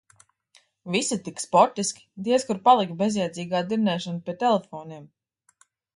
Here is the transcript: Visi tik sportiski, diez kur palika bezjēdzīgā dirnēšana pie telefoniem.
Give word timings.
Visi 0.95 1.17
tik 1.27 1.43
sportiski, 1.43 2.01
diez 2.29 2.45
kur 2.47 2.61
palika 2.69 2.97
bezjēdzīgā 3.03 3.61
dirnēšana 3.75 4.27
pie 4.31 4.37
telefoniem. 4.45 5.05